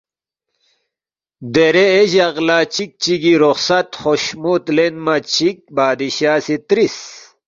[1.53, 6.97] دیرے اے جق لہ چِک چگی رخصت خوشمُوت لینما چِک بادشاہ سی ترِس،